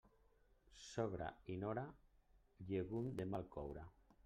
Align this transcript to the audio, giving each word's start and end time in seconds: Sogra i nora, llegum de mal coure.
Sogra 0.83 1.27
i 1.55 1.59
nora, 1.65 1.85
llegum 2.71 3.13
de 3.23 3.31
mal 3.37 3.49
coure. 3.59 3.89